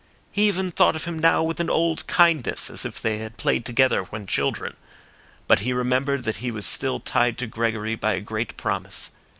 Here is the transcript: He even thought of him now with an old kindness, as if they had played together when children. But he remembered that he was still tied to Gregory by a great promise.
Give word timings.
He 0.31 0.47
even 0.47 0.71
thought 0.71 0.95
of 0.95 1.03
him 1.05 1.19
now 1.19 1.43
with 1.43 1.59
an 1.59 1.69
old 1.69 2.07
kindness, 2.07 2.71
as 2.71 2.85
if 2.85 2.99
they 2.99 3.19
had 3.19 3.37
played 3.37 3.65
together 3.65 4.05
when 4.05 4.25
children. 4.25 4.75
But 5.47 5.59
he 5.59 5.73
remembered 5.73 6.23
that 6.23 6.37
he 6.37 6.49
was 6.49 6.65
still 6.65 6.99
tied 6.99 7.37
to 7.37 7.45
Gregory 7.45 7.93
by 7.93 8.13
a 8.13 8.19
great 8.21 8.57
promise. 8.57 9.11